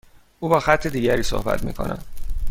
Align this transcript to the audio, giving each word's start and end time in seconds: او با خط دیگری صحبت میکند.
او 0.39 0.49
با 0.49 0.59
خط 0.59 0.87
دیگری 0.87 1.23
صحبت 1.23 1.63
میکند. 1.63 2.05